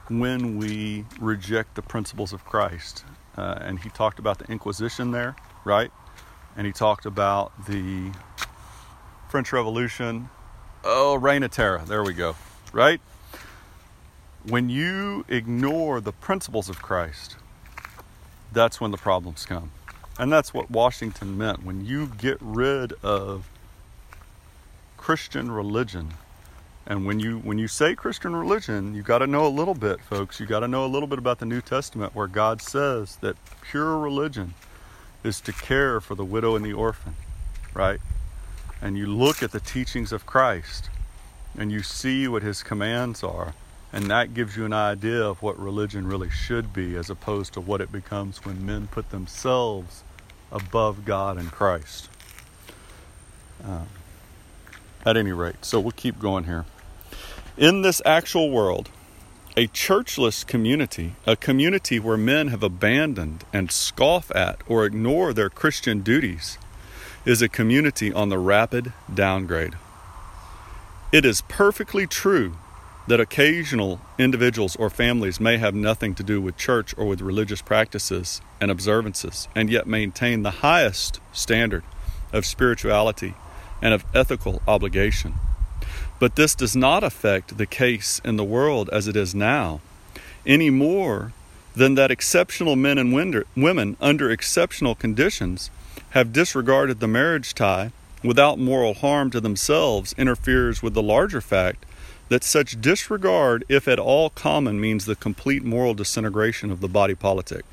when 0.10 0.58
we 0.58 1.06
reject 1.20 1.76
the 1.76 1.82
principles 1.82 2.34
of 2.34 2.46
Christ. 2.46 3.04
Uh, 3.36 3.58
and 3.60 3.80
he 3.80 3.90
talked 3.90 4.20
about 4.20 4.38
the 4.40 4.46
Inquisition 4.52 5.12
there, 5.12 5.36
right? 5.66 5.92
And 6.56 6.68
he 6.68 6.74
talked 6.74 7.06
about 7.06 7.66
the 7.66 8.12
French 9.28 9.52
Revolution 9.52 10.30
Oh, 10.84 11.16
Reign 11.16 11.44
of 11.44 11.52
Terror. 11.52 11.82
There 11.86 12.04
we 12.04 12.14
go. 12.14 12.36
Right? 12.74 13.00
When 14.46 14.70
you 14.70 15.24
ignore 15.30 16.02
the 16.02 16.12
principles 16.12 16.68
of 16.68 16.82
Christ, 16.82 17.38
that's 18.52 18.82
when 18.82 18.92
the 18.92 18.98
problems 18.98 19.46
come. 19.46 19.72
And 20.20 20.32
that's 20.32 20.54
what 20.54 20.70
Washington 20.70 21.38
meant. 21.38 21.64
When 21.64 21.86
you 21.86 22.08
get 22.08 22.38
rid 22.42 22.94
of 23.02 23.50
Christian 24.98 25.52
religion, 25.52 26.14
and 26.86 27.06
when 27.06 27.20
you 27.20 27.40
when 27.40 27.58
you 27.58 27.70
say 27.70 27.96
Christian 27.96 28.36
religion, 28.36 28.94
you 28.94 29.04
got 29.04 29.20
to 29.20 29.28
know 29.28 29.48
a 29.48 29.50
little 29.50 29.74
bit, 29.74 30.02
folks. 30.02 30.40
You 30.40 30.46
got 30.46 30.60
to 30.60 30.68
know 30.68 30.86
a 30.86 30.88
little 30.88 31.08
bit 31.08 31.18
about 31.18 31.40
the 31.40 31.46
New 31.46 31.62
Testament 31.62 32.14
where 32.14 32.28
God 32.28 32.62
says 32.62 33.16
that 33.18 33.38
pure 33.62 33.98
religion 33.98 34.54
is 35.24 35.40
to 35.42 35.54
care 35.54 36.02
for 36.02 36.16
the 36.16 36.26
widow 36.26 36.58
and 36.58 36.66
the 36.66 36.74
orphan, 36.74 37.16
right? 37.74 38.02
And 38.84 38.98
you 38.98 39.08
look 39.08 39.42
at 39.42 39.54
the 39.54 39.62
teachings 39.62 40.12
of 40.12 40.26
Christ 40.26 40.90
and 41.58 41.72
you 41.72 41.82
see 41.82 42.28
what 42.28 42.44
his 42.44 42.62
commands 42.62 43.24
are, 43.24 43.54
and 43.94 44.10
that 44.12 44.34
gives 44.34 44.58
you 44.58 44.66
an 44.66 44.74
idea 44.74 45.24
of 45.24 45.42
what 45.42 45.58
religion 45.58 46.06
really 46.06 46.30
should 46.30 46.74
be 46.74 46.98
as 46.98 47.10
opposed 47.10 47.54
to 47.54 47.62
what 47.62 47.80
it 47.80 47.94
becomes 47.94 48.44
when 48.44 48.66
men 48.66 48.88
put 48.88 49.10
themselves 49.10 50.04
above 50.52 51.06
God 51.06 51.38
and 51.38 51.50
Christ. 51.50 52.10
Uh, 53.64 53.86
at 55.06 55.16
any 55.16 55.32
rate, 55.32 55.64
so 55.64 55.80
we'll 55.80 55.92
keep 55.92 56.20
going 56.20 56.44
here. 56.44 56.66
In 57.56 57.84
this 57.84 58.02
actual 58.06 58.50
world, 58.50 58.90
a 59.56 59.68
churchless 59.68 60.46
community, 60.46 61.16
a 61.26 61.38
community 61.38 62.00
where 62.00 62.18
men 62.18 62.50
have 62.50 62.64
abandoned 62.64 63.46
and 63.54 63.72
scoff 63.72 64.30
at 64.36 64.60
or 64.68 64.86
ignore 64.86 65.32
their 65.32 65.50
Christian 65.50 66.02
duties, 66.02 66.58
is 67.26 67.42
a 67.42 67.50
community 67.50 68.12
on 68.12 68.30
the 68.30 68.38
rapid 68.38 68.92
downgrade. 69.14 69.74
It 71.12 71.26
is 71.26 71.42
perfectly 71.42 72.06
true 72.06 72.58
that 73.08 73.20
occasional 73.20 74.02
individuals 74.18 74.76
or 74.78 74.90
families 74.90 75.40
may 75.40 75.58
have 75.58 75.76
nothing 75.76 76.16
to 76.16 76.24
do 76.24 76.42
with 76.42 76.58
church 76.58 76.94
or 76.98 77.06
with 77.06 77.22
religious 77.22 77.62
practices 77.62 78.42
and 78.60 78.72
observances, 78.72 79.48
and 79.56 79.70
yet 79.70 79.86
maintain 79.86 80.44
the 80.44 80.52
highest 80.62 81.20
standard 81.32 81.84
of 82.32 82.46
spirituality 82.46 83.36
and 83.82 83.94
of 83.94 84.06
ethical 84.14 84.62
obligation. 84.68 85.36
But 86.20 86.36
this 86.36 86.56
does 86.56 86.76
not 86.76 87.04
affect 87.04 87.58
the 87.58 87.66
case 87.66 88.22
in 88.24 88.38
the 88.38 88.44
world 88.44 88.90
as 88.92 89.08
it 89.08 89.16
is 89.16 89.36
now, 89.36 89.82
any 90.46 90.70
more 90.70 91.34
than 91.76 91.96
that 91.96 92.12
exceptional 92.12 92.76
men 92.76 92.98
and 92.98 93.14
women 93.14 93.98
under 94.00 94.32
exceptional 94.32 94.96
conditions 94.96 95.70
have 96.12 96.34
disregarded 96.34 97.00
the 97.00 97.08
marriage 97.08 97.54
tie 97.54 97.92
without 98.24 98.60
moral 98.60 98.94
harm 98.94 99.30
to 99.32 99.42
themselves 99.42 100.14
interferes 100.18 100.82
with 100.82 100.94
the 100.94 101.04
larger 101.04 101.42
fact 101.42 101.86
that 102.30 102.44
such 102.44 102.80
disregard, 102.82 103.64
if 103.68 103.88
at 103.88 104.00
all 104.00 104.30
common, 104.30 104.80
means 104.80 105.06
the 105.06 105.16
complete 105.16 105.64
moral 105.64 105.94
disintegration 105.94 106.72
of 106.72 106.80
the 106.82 106.88
body 106.88 107.16
politic. 107.16 107.66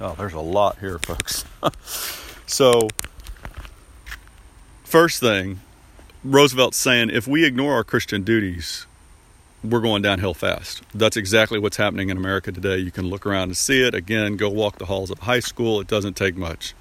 Oh, 0.00 0.14
there's 0.18 0.34
a 0.34 0.40
lot 0.40 0.78
here, 0.78 0.98
folks. 0.98 1.44
so, 2.46 2.88
first 4.84 5.20
thing, 5.20 5.60
Roosevelt's 6.22 6.76
saying 6.76 7.10
if 7.10 7.26
we 7.26 7.44
ignore 7.44 7.74
our 7.74 7.84
Christian 7.84 8.22
duties, 8.22 8.86
we're 9.64 9.80
going 9.80 10.02
downhill 10.02 10.34
fast. 10.34 10.82
That's 10.94 11.16
exactly 11.16 11.58
what's 11.58 11.78
happening 11.78 12.10
in 12.10 12.16
America 12.16 12.52
today. 12.52 12.76
You 12.78 12.90
can 12.90 13.06
look 13.06 13.26
around 13.26 13.44
and 13.44 13.56
see 13.56 13.82
it. 13.82 13.94
Again, 13.94 14.36
go 14.36 14.48
walk 14.48 14.78
the 14.78 14.86
halls 14.86 15.10
of 15.10 15.20
high 15.20 15.40
school. 15.40 15.80
It 15.80 15.88
doesn't 15.88 16.14
take 16.14 16.36
much. 16.36 16.74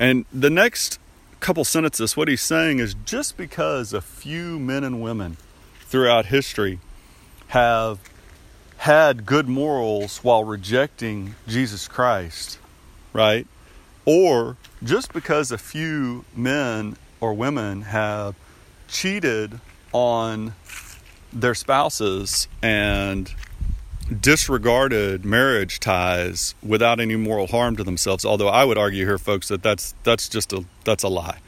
And 0.00 0.24
the 0.32 0.48
next 0.48 0.98
couple 1.40 1.62
sentences, 1.62 2.16
what 2.16 2.26
he's 2.26 2.40
saying 2.40 2.78
is 2.78 2.94
just 3.04 3.36
because 3.36 3.92
a 3.92 4.00
few 4.00 4.58
men 4.58 4.82
and 4.82 5.02
women 5.02 5.36
throughout 5.82 6.26
history 6.26 6.80
have 7.48 7.98
had 8.78 9.26
good 9.26 9.46
morals 9.46 10.24
while 10.24 10.42
rejecting 10.42 11.34
Jesus 11.46 11.86
Christ, 11.86 12.58
right? 13.12 13.46
Or 14.06 14.56
just 14.82 15.12
because 15.12 15.52
a 15.52 15.58
few 15.58 16.24
men 16.34 16.96
or 17.20 17.34
women 17.34 17.82
have 17.82 18.34
cheated 18.88 19.60
on 19.92 20.54
their 21.30 21.54
spouses 21.54 22.48
and 22.62 23.34
disregarded 24.10 25.24
marriage 25.24 25.78
ties 25.80 26.54
without 26.62 27.00
any 27.00 27.16
moral 27.16 27.46
harm 27.46 27.76
to 27.76 27.84
themselves. 27.84 28.24
Although 28.24 28.48
I 28.48 28.64
would 28.64 28.78
argue 28.78 29.06
here, 29.06 29.18
folks, 29.18 29.48
that 29.48 29.62
that's 29.62 29.94
that's 30.02 30.28
just 30.28 30.52
a 30.52 30.64
that's 30.84 31.02
a 31.02 31.08
lie. 31.08 31.38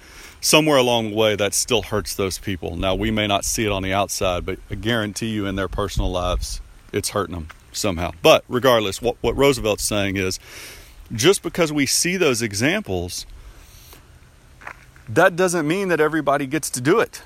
Somewhere 0.40 0.76
along 0.76 1.10
the 1.10 1.16
way, 1.16 1.36
that 1.36 1.54
still 1.54 1.82
hurts 1.82 2.14
those 2.14 2.38
people. 2.38 2.76
Now 2.76 2.94
we 2.94 3.10
may 3.10 3.26
not 3.26 3.44
see 3.44 3.64
it 3.64 3.70
on 3.70 3.82
the 3.82 3.92
outside, 3.92 4.44
but 4.44 4.58
I 4.70 4.74
guarantee 4.74 5.28
you, 5.28 5.46
in 5.46 5.56
their 5.56 5.68
personal 5.68 6.10
lives, 6.10 6.60
it's 6.92 7.10
hurting 7.10 7.34
them 7.34 7.48
somehow. 7.72 8.12
But 8.22 8.44
regardless, 8.48 9.02
what 9.02 9.16
what 9.20 9.36
Roosevelt's 9.36 9.84
saying 9.84 10.16
is, 10.16 10.38
just 11.12 11.42
because 11.42 11.72
we 11.72 11.86
see 11.86 12.16
those 12.16 12.42
examples, 12.42 13.26
that 15.08 15.36
doesn't 15.36 15.66
mean 15.66 15.88
that 15.88 16.00
everybody 16.00 16.46
gets 16.46 16.70
to 16.70 16.80
do 16.80 17.00
it. 17.00 17.22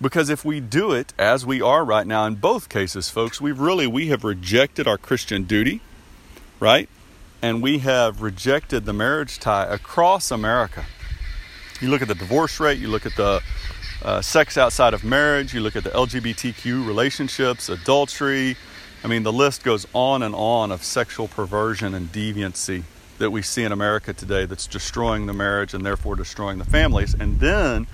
Because 0.00 0.28
if 0.28 0.44
we 0.44 0.60
do 0.60 0.92
it 0.92 1.12
as 1.18 1.46
we 1.46 1.62
are 1.62 1.84
right 1.84 2.06
now 2.06 2.26
in 2.26 2.34
both 2.34 2.68
cases, 2.68 3.10
folks, 3.10 3.40
we've 3.40 3.58
really 3.58 3.86
we 3.86 4.08
have 4.08 4.24
rejected 4.24 4.86
our 4.86 4.98
Christian 4.98 5.44
duty, 5.44 5.80
right? 6.60 6.88
And 7.40 7.62
we 7.62 7.78
have 7.78 8.20
rejected 8.20 8.84
the 8.84 8.92
marriage 8.92 9.38
tie 9.38 9.66
across 9.66 10.30
America. 10.30 10.84
You 11.80 11.90
look 11.90 12.02
at 12.02 12.08
the 12.08 12.14
divorce 12.14 12.58
rate, 12.60 12.78
you 12.78 12.88
look 12.88 13.06
at 13.06 13.14
the 13.16 13.40
uh, 14.02 14.20
sex 14.20 14.58
outside 14.58 14.94
of 14.94 15.04
marriage, 15.04 15.54
you 15.54 15.60
look 15.60 15.76
at 15.76 15.84
the 15.84 15.90
LGBTQ 15.90 16.86
relationships, 16.86 17.68
adultery. 17.68 18.56
I 19.02 19.06
mean, 19.06 19.22
the 19.22 19.32
list 19.32 19.64
goes 19.64 19.86
on 19.92 20.22
and 20.22 20.34
on 20.34 20.72
of 20.72 20.82
sexual 20.82 21.28
perversion 21.28 21.94
and 21.94 22.10
deviancy 22.10 22.84
that 23.18 23.30
we 23.30 23.42
see 23.42 23.62
in 23.62 23.72
America 23.72 24.12
today 24.12 24.44
that's 24.44 24.66
destroying 24.66 25.26
the 25.26 25.32
marriage 25.32 25.74
and 25.74 25.84
therefore 25.84 26.16
destroying 26.16 26.58
the 26.58 26.64
families. 26.64 27.14
And 27.14 27.38
then 27.40 27.86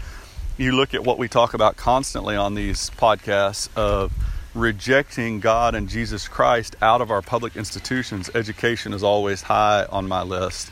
you 0.61 0.73
look 0.73 0.93
at 0.93 1.03
what 1.03 1.17
we 1.17 1.27
talk 1.27 1.55
about 1.55 1.79
constantly 1.79 2.37
on 2.37 2.55
these 2.55 2.91
podcasts 2.91 3.75
of 3.77 4.13
rejecting 4.55 5.41
God 5.41 5.75
and 5.75 5.89
Jesus 5.89 6.29
Christ 6.29 6.77
out 6.83 7.01
of 7.01 7.11
our 7.11 7.23
public 7.23 7.57
institutions. 7.57 8.29
Education 8.35 8.93
is 8.93 9.03
always 9.03 9.41
high 9.41 9.87
on 9.87 10.07
my 10.07 10.23
list. 10.23 10.71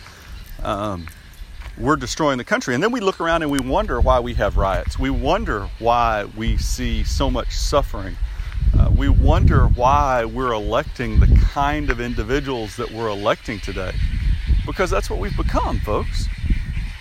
Um, 0.63 1.07
we're 1.79 1.97
destroying 1.97 2.37
the 2.37 2.45
country. 2.45 2.75
And 2.75 2.83
then 2.83 2.93
we 2.93 3.01
look 3.01 3.19
around 3.19 3.41
and 3.41 3.51
we 3.51 3.61
wonder 3.61 3.99
why 3.99 4.21
we 4.21 4.35
have 4.35 4.59
riots. 4.59 4.99
We 4.99 5.09
wonder 5.09 5.71
why 5.79 6.27
we 6.37 6.59
see 6.59 7.03
so 7.03 7.31
much 7.31 7.57
suffering. 7.57 8.17
Uh, 8.79 8.91
we 8.95 9.09
wonder 9.09 9.69
why 9.69 10.27
we're 10.27 10.53
electing 10.53 11.19
the 11.19 11.35
kind 11.51 11.89
of 11.89 11.99
individuals 11.99 12.77
that 12.77 12.91
we're 12.91 13.09
electing 13.09 13.59
today 13.61 13.93
because 14.67 14.91
that's 14.91 15.09
what 15.09 15.19
we've 15.19 15.37
become, 15.37 15.81
folks. 15.81 16.27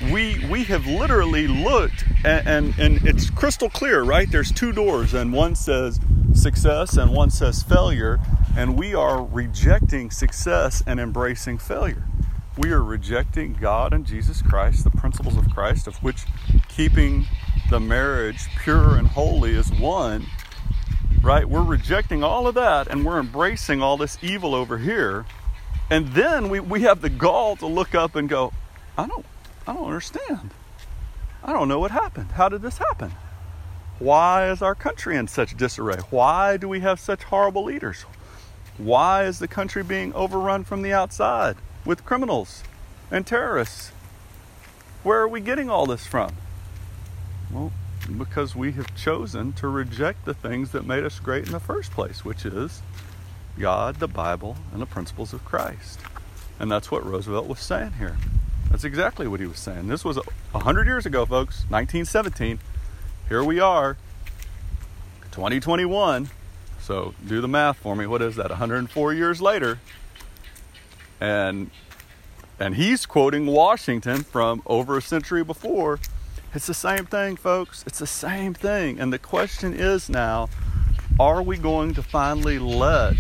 We 0.02 0.46
we 0.50 0.64
have 0.66 0.86
literally 0.86 1.48
looked 1.48 2.06
and, 2.24 2.48
and, 2.48 2.80
and 2.80 3.08
it's 3.08 3.30
crystal 3.30 3.70
clear, 3.70 4.04
right? 4.04 4.30
There's 4.30 4.52
two 4.52 4.72
doors, 4.72 5.14
and 5.14 5.34
one 5.34 5.56
says 5.56 6.00
success 6.34 6.98
and 6.98 7.12
one 7.12 7.30
says 7.32 7.64
failure, 7.64 8.20
and 8.56 8.78
we 8.78 8.94
are 8.94 9.24
rejecting 9.24 10.12
success 10.12 10.84
and 10.86 11.00
embracing 11.00 11.58
failure. 11.58 12.04
We 12.58 12.72
are 12.72 12.84
rejecting 12.84 13.54
God 13.54 13.94
and 13.94 14.06
Jesus 14.06 14.42
Christ, 14.42 14.84
the 14.84 14.92
principles 14.92 15.38
of 15.38 15.50
Christ, 15.54 15.88
of 15.88 15.98
which 16.04 16.26
keeping 16.68 17.26
the 17.70 17.80
marriage 17.80 18.48
pure 18.58 18.96
and 18.96 19.08
holy 19.08 19.56
is 19.56 19.72
one 19.72 20.26
right? 21.22 21.50
We're 21.50 21.64
rejecting 21.64 22.24
all 22.24 22.48
of 22.48 22.56
that 22.56 22.88
and 22.88 23.06
we're 23.06 23.20
embracing 23.20 23.82
all 23.82 23.98
this 23.98 24.18
evil 24.22 24.56
over 24.56 24.78
here 24.78 25.26
and 25.90 26.08
then 26.10 26.50
we, 26.50 26.60
we 26.60 26.82
have 26.82 27.02
the 27.02 27.10
gall 27.10 27.56
to 27.58 27.66
look 27.66 27.96
up 27.96 28.16
and 28.16 28.28
go, 28.28 28.52
I 28.98 29.08
don't, 29.08 29.26
I 29.68 29.74
don't 29.74 29.86
understand. 29.86 30.52
I 31.44 31.52
don't 31.52 31.68
know 31.68 31.80
what 31.80 31.92
happened. 31.92 32.32
How 32.32 32.48
did 32.48 32.62
this 32.62 32.78
happen? 32.78 33.12
Why 34.00 34.50
is 34.50 34.62
our 34.62 34.76
country 34.76 35.18
in 35.18 35.28
such 35.28 35.58
disarray? 35.58 35.98
Why 36.10 36.56
do 36.56 36.70
we 36.70 36.80
have 36.80 37.00
such 37.00 37.24
horrible 37.24 37.66
leaders? 37.66 38.06
Why 38.78 39.26
is 39.26 39.40
the 39.40 39.48
country 39.48 39.84
being 39.84 40.14
overrun 40.14 40.64
from 40.64 40.84
the 40.84 40.94
outside 40.94 41.58
with 41.84 42.06
criminals 42.06 42.64
and 43.12 43.28
terrorists? 43.28 43.92
Where 45.04 45.20
are 45.20 45.28
we 45.28 45.42
getting 45.42 45.70
all 45.70 45.86
this 45.86 46.06
from? 46.06 46.36
Well, 47.52 47.72
because 48.18 48.56
we 48.56 48.72
have 48.74 48.96
chosen 48.96 49.52
to 49.54 49.68
reject 49.68 50.26
the 50.26 50.34
things 50.34 50.72
that 50.72 50.86
made 50.86 51.04
us 51.04 51.20
great 51.20 51.46
in 51.46 51.52
the 51.52 51.60
first 51.60 51.92
place, 51.92 52.24
which 52.24 52.46
is 52.46 52.82
God, 53.60 53.96
the 53.96 54.08
Bible, 54.08 54.56
and 54.72 54.82
the 54.82 54.86
principles 54.86 55.34
of 55.34 55.44
Christ. 55.44 56.00
And 56.60 56.72
that's 56.72 56.92
what 56.92 57.06
Roosevelt 57.06 57.48
was 57.48 57.60
saying 57.60 57.94
here. 57.94 58.18
That's 58.70 58.84
exactly 58.84 59.28
what 59.28 59.40
he 59.40 59.48
was 59.48 59.60
saying. 59.60 59.88
This 59.88 60.04
was 60.04 60.20
a 60.54 60.60
hundred 60.60 60.88
years 60.88 61.06
ago, 61.06 61.26
folks, 61.26 61.66
1917. 61.70 62.60
Here 63.30 63.44
we 63.44 63.60
are, 63.60 63.98
2021. 65.32 66.30
So 66.80 67.14
do 67.26 67.42
the 67.42 67.48
math 67.48 67.78
for 67.78 67.96
me. 67.96 68.08
What 68.08 68.22
is 68.22 68.36
that? 68.36 68.50
104 68.50 69.14
years 69.14 69.42
later, 69.42 69.80
and 71.20 71.72
and 72.60 72.76
he's 72.76 73.06
quoting 73.06 73.46
Washington 73.46 74.24
from 74.24 74.64
over 74.66 74.98
a 74.98 75.02
century 75.02 75.44
before. 75.44 76.00
It's 76.54 76.68
the 76.68 76.74
same 76.74 77.06
thing, 77.06 77.36
folks. 77.36 77.84
It's 77.86 78.00
the 78.00 78.08
same 78.08 78.54
thing. 78.54 79.00
And 79.00 79.14
the 79.14 79.20
question 79.20 79.74
is 79.74 80.10
now, 80.10 80.50
are 81.20 81.42
we 81.42 81.58
going 81.58 81.94
to 81.96 82.02
finally 82.02 82.58
let 82.58 83.16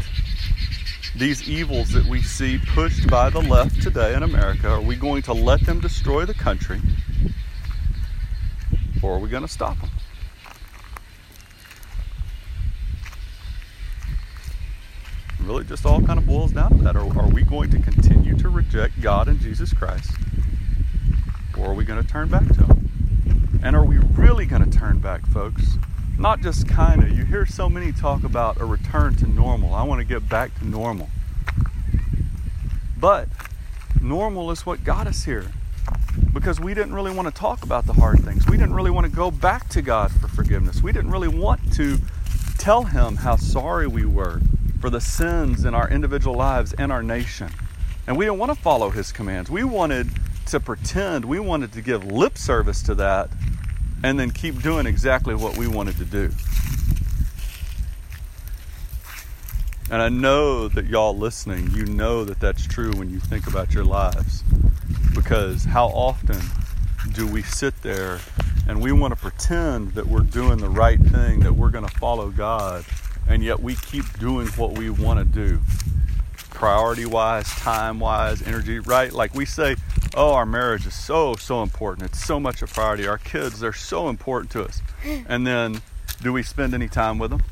these 1.18 1.50
evils 1.50 1.92
that 1.94 2.06
we 2.06 2.22
see 2.22 2.60
pushed 2.60 3.10
by 3.10 3.30
the 3.30 3.42
left 3.42 3.82
today 3.82 4.14
in 4.14 4.24
America, 4.24 4.70
are 4.70 4.82
we 4.82 4.96
going 4.96 5.22
to 5.24 5.34
let 5.34 5.66
them 5.66 5.80
destroy 5.80 6.26
the 6.26 6.34
country 6.34 6.80
or 9.02 9.16
are 9.16 9.20
we 9.20 9.30
going 9.30 9.44
to 9.44 9.48
stop 9.48 9.80
them? 9.80 9.90
really 15.48 15.64
just 15.64 15.86
all 15.86 16.02
kind 16.02 16.20
of 16.20 16.28
boils 16.28 16.52
down 16.52 16.70
to 16.70 16.84
that. 16.84 16.98
Are, 16.98 17.20
are 17.20 17.30
we 17.30 17.42
going 17.42 17.72
to 17.72 17.80
continue 17.80 18.36
to 18.36 18.50
reject 18.50 19.00
God 19.00 19.30
and 19.30 19.40
Jesus 19.40 19.72
Christ? 19.72 20.12
Or 21.58 21.68
are 21.68 21.74
we 21.74 21.86
going 21.86 22.04
to 22.04 22.08
turn 22.08 22.28
back 22.28 22.46
to 22.48 22.66
Him? 22.66 23.62
And 23.64 23.74
are 23.74 23.86
we 23.86 23.98
really 23.98 24.46
going 24.46 24.70
to 24.70 24.78
turn 24.78 25.00
back, 25.00 25.26
folks? 25.28 25.78
Not 26.18 26.42
just 26.42 26.68
kind 26.68 27.04
of. 27.04 27.16
You 27.16 27.26
hear 27.26 27.46
so 27.46 27.70
many 27.70 27.92
talk 27.92 28.24
about 28.24 28.60
a 28.60 28.66
return 28.66 29.16
to 29.16 29.28
normal. 29.28 29.74
I 29.74 29.84
want 29.84 30.00
to 30.00 30.06
get 30.06 30.28
back 30.28 30.58
to 30.60 30.68
normal. 30.68 31.10
But 33.00 33.30
normal 34.02 34.50
is 34.52 34.66
what 34.66 34.84
got 34.84 35.08
us 35.08 35.24
here 35.24 35.46
because 36.34 36.60
we 36.60 36.74
didn't 36.74 36.94
really 36.94 37.14
want 37.14 37.28
to 37.28 37.34
talk 37.34 37.64
about 37.64 37.86
the 37.86 37.94
hard 37.94 38.20
things. 38.24 38.48
We 38.48 38.58
didn't 38.58 38.74
really 38.74 38.92
want 38.92 39.06
to 39.06 39.16
go 39.16 39.30
back 39.30 39.70
to 39.70 39.82
God 39.82 40.12
for 40.12 40.28
forgiveness. 40.28 40.82
We 40.82 40.92
didn't 40.92 41.12
really 41.12 41.28
want 41.28 41.74
to 41.74 42.00
tell 42.58 42.84
Him 42.84 43.18
how 43.18 43.36
sorry 43.36 43.88
we 43.88 44.06
were 44.06 44.42
for 44.80 44.90
the 44.90 45.02
sins 45.02 45.66
in 45.66 45.76
our 45.76 45.90
individual 45.90 46.36
lives 46.36 46.74
and 46.74 46.92
our 46.92 47.04
nation. 47.04 47.50
And 48.08 48.18
we 48.18 48.26
didn't 48.26 48.40
want 48.40 48.52
to 48.52 48.60
follow 48.60 48.90
His 48.90 49.12
commands. 49.12 49.50
We 49.50 49.64
wanted 49.64 50.10
to 50.48 50.60
pretend, 50.60 51.26
we 51.26 51.40
wanted 51.40 51.74
to 51.74 51.82
give 51.82 52.06
lip 52.06 52.38
service 52.38 52.82
to 52.84 52.96
that 52.96 53.30
and 54.04 54.20
then 54.20 54.32
keep 54.32 54.62
doing 54.62 54.86
exactly 54.86 55.36
what 55.36 55.58
we 55.58 55.68
wanted 55.68 55.98
to 55.98 56.06
do. 56.06 56.32
And 59.90 60.02
I 60.02 60.10
know 60.10 60.68
that 60.68 60.88
y'all 60.88 61.18
listening, 61.18 61.72
you 61.72 61.86
know 61.86 62.26
that 62.26 62.42
that's 62.42 62.68
true 62.68 62.92
when 62.94 63.10
you 63.10 63.20
think 63.20 63.48
about 63.48 63.74
your 63.74 63.86
lives. 63.86 64.44
Because 65.16 65.64
how 65.64 65.88
often 65.88 66.42
do 67.14 67.26
we 67.26 67.42
sit 67.42 67.82
there 67.84 68.20
and 68.68 68.82
we 68.82 68.92
want 68.92 69.14
to 69.14 69.20
pretend 69.20 69.94
that 69.94 70.06
we're 70.06 70.20
doing 70.20 70.58
the 70.58 70.70
right 70.70 71.00
thing, 71.00 71.40
that 71.40 71.54
we're 71.54 71.70
going 71.70 71.88
to 71.88 71.96
follow 71.96 72.30
God, 72.30 72.84
and 73.30 73.42
yet 73.42 73.62
we 73.62 73.76
keep 73.76 74.06
doing 74.20 74.48
what 74.50 74.74
we 74.74 74.90
want 74.90 75.20
to 75.20 75.26
do? 75.26 75.62
Priority 76.50 77.06
wise, 77.06 77.48
time 77.48 78.00
wise, 78.00 78.42
energy, 78.42 78.80
right? 78.80 79.14
Like 79.14 79.34
we 79.36 79.46
say, 79.46 79.78
oh, 80.16 80.34
our 80.34 80.46
marriage 80.46 80.86
is 80.86 80.94
so, 80.94 81.36
so 81.36 81.64
important. 81.64 82.10
It's 82.10 82.24
so 82.24 82.40
much 82.40 82.62
a 82.62 82.68
priority. 82.68 83.08
Our 83.08 83.18
kids, 83.18 83.60
they're 83.60 83.74
so 83.74 84.10
important 84.10 84.52
to 84.52 84.64
us. 84.64 84.82
And 85.30 85.48
then, 85.48 85.82
do 86.22 86.34
we 86.34 86.44
spend 86.44 86.74
any 86.74 86.88
time 86.88 87.18
with 87.18 87.32
them? 87.32 87.44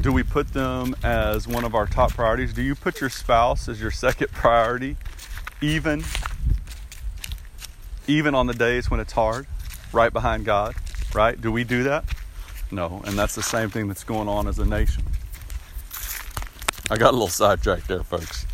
Do 0.00 0.12
we 0.12 0.22
put 0.22 0.52
them 0.52 0.94
as 1.02 1.48
one 1.48 1.64
of 1.64 1.74
our 1.74 1.86
top 1.86 2.12
priorities? 2.12 2.52
Do 2.52 2.62
you 2.62 2.74
put 2.74 3.00
your 3.00 3.10
spouse 3.10 3.68
as 3.68 3.80
your 3.80 3.90
second 3.90 4.30
priority, 4.32 4.96
even, 5.60 6.04
even 8.06 8.34
on 8.34 8.46
the 8.46 8.54
days 8.54 8.90
when 8.90 9.00
it's 9.00 9.12
hard, 9.12 9.46
right 9.92 10.12
behind 10.12 10.44
God? 10.44 10.74
Right? 11.14 11.40
Do 11.40 11.50
we 11.50 11.64
do 11.64 11.82
that? 11.84 12.04
No. 12.70 13.02
And 13.04 13.18
that's 13.18 13.34
the 13.34 13.42
same 13.42 13.70
thing 13.70 13.88
that's 13.88 14.04
going 14.04 14.28
on 14.28 14.48
as 14.48 14.58
a 14.58 14.64
nation. 14.64 15.02
I 16.88 16.96
got 16.96 17.10
a 17.10 17.12
little 17.12 17.28
sidetracked 17.28 17.88
there, 17.88 18.04
folks. 18.04 18.46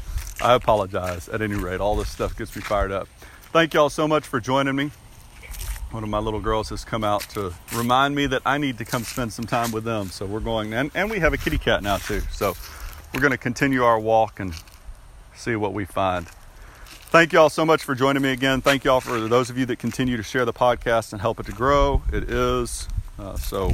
I 0.43 0.55
apologize. 0.55 1.29
At 1.29 1.41
any 1.41 1.55
rate, 1.55 1.81
all 1.81 1.95
this 1.97 2.09
stuff 2.09 2.37
gets 2.37 2.55
me 2.57 2.63
fired 2.63 2.91
up. 2.91 3.09
Thank 3.53 3.75
y'all 3.75 3.91
so 3.91 4.09
much 4.09 4.27
for 4.27 4.41
joining 4.41 4.75
me. 4.75 4.91
One 5.93 6.03
of 6.03 6.09
my 6.09 6.19
little 6.19 6.41
girls 6.41 6.71
has 6.71 6.85
come 6.85 7.05
out 7.05 7.21
to 7.31 7.53
remind 7.75 8.15
me 8.15 8.27
that 8.27 8.43
I 8.45 8.59
need 8.59 8.79
to 8.79 8.85
come 8.85 9.05
spend 9.05 9.33
some 9.33 9.47
time 9.47 9.73
with 9.73 9.85
them. 9.85 10.09
So 10.09 10.27
we're 10.27 10.41
going, 10.41 10.73
and, 10.73 10.91
and 10.95 11.11
we 11.11 11.19
have 11.21 11.33
a 11.33 11.37
kitty 11.37 11.59
cat 11.59 11.83
now 11.83 11.99
too. 11.99 12.23
So 12.33 12.55
we're 13.13 13.21
going 13.21 13.33
to 13.33 13.39
continue 13.39 13.85
our 13.85 14.01
walk 14.01 14.41
and 14.41 14.55
see 15.35 15.55
what 15.55 15.75
we 15.75 15.85
find. 15.85 16.27
Thank 16.87 17.35
y'all 17.35 17.51
so 17.51 17.67
much 17.67 17.85
for 17.85 17.95
joining 17.95 18.23
me 18.23 18.33
again. 18.33 18.63
Thank 18.63 18.85
y'all 18.85 19.03
for 19.03 19.21
those 19.21 19.51
of 19.51 19.59
you 19.59 19.67
that 19.67 19.79
continue 19.79 20.17
to 20.17 20.23
share 20.23 20.47
the 20.47 20.53
podcast 20.53 21.13
and 21.13 21.21
help 21.21 21.39
it 21.39 21.47
to 21.47 21.53
grow. 21.53 22.03
It 22.11 22.31
is. 22.31 22.89
Uh, 23.19 23.37
so 23.37 23.73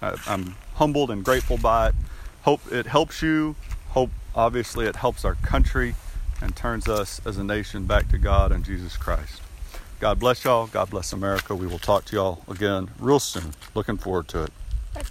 I, 0.00 0.16
I'm 0.28 0.54
humbled 0.74 1.10
and 1.10 1.24
grateful 1.24 1.58
by 1.58 1.88
it. 1.88 1.94
Hope 2.42 2.60
it 2.70 2.86
helps 2.86 3.20
you. 3.20 3.56
Hope 3.88 4.10
Obviously, 4.34 4.86
it 4.86 4.96
helps 4.96 5.24
our 5.24 5.34
country 5.36 5.94
and 6.40 6.56
turns 6.56 6.88
us 6.88 7.20
as 7.26 7.36
a 7.38 7.44
nation 7.44 7.84
back 7.84 8.08
to 8.08 8.18
God 8.18 8.50
and 8.50 8.64
Jesus 8.64 8.96
Christ. 8.96 9.40
God 10.00 10.18
bless 10.18 10.44
y'all. 10.44 10.66
God 10.66 10.90
bless 10.90 11.12
America. 11.12 11.54
We 11.54 11.66
will 11.66 11.78
talk 11.78 12.04
to 12.06 12.16
y'all 12.16 12.42
again 12.48 12.90
real 12.98 13.20
soon. 13.20 13.52
Looking 13.74 13.96
forward 13.96 14.28
to 14.28 14.44
it. 14.44 14.52